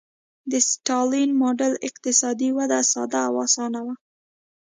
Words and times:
د 0.51 0.53
ستالین 0.69 1.29
ماډل 1.41 1.73
اقتصادي 1.87 2.49
وده 2.57 2.79
ساده 2.91 3.21
او 3.29 3.33
اسانه 3.45 3.79
وه 3.85 3.95